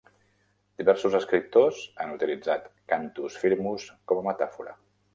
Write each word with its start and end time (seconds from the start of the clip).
Diversos 0.81 1.17
escriptors 1.19 1.83
han 2.05 2.15
utilitzat 2.15 2.67
"cantus 2.95 3.39
firmus" 3.45 3.89
com 4.13 4.25
a 4.27 4.29
metàfora. 4.33 4.79